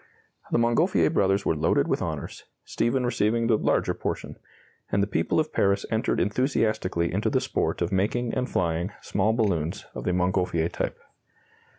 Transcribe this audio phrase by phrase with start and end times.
[0.51, 4.35] The Montgolfier brothers were loaded with honors, Stephen receiving the larger portion;
[4.91, 9.31] and the people of Paris entered enthusiastically into the sport of making and flying small
[9.31, 10.97] balloons of the Montgolfier type.